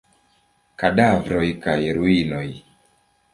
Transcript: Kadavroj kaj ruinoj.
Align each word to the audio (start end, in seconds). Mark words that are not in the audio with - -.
Kadavroj 0.83 1.51
kaj 1.67 1.77
ruinoj. 1.99 2.43